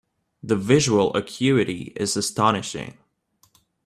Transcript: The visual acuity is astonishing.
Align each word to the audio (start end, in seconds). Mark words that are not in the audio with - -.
The 0.41 0.55
visual 0.55 1.15
acuity 1.15 1.93
is 1.95 2.17
astonishing. 2.17 2.97